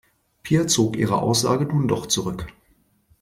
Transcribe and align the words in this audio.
Pia 0.41 0.65
zog 0.67 0.97
ihre 0.97 1.21
Aussage 1.21 1.65
nun 1.65 1.87
doch 1.87 2.07
zurück. 2.07 2.47